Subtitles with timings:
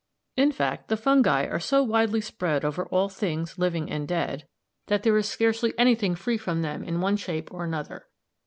[0.35, 4.47] ]"In fact, the fungi are so widely spread over all things living and dead,
[4.87, 8.07] that there is scarcely anything free from them in one shape or another.